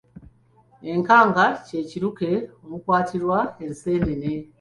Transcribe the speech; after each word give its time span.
Enkanga 0.91 1.45
kye 1.65 1.79
kiruke 1.89 2.31
omukwatirwa 2.63 3.39
enseenene. 3.65 4.33